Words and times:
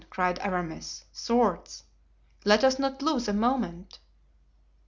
cried 0.09 0.39
Aramis, 0.39 1.05
"swords! 1.11 1.83
let 2.43 2.63
us 2.63 2.79
not 2.79 3.03
lose 3.03 3.27
a 3.27 3.33
moment." 3.33 3.99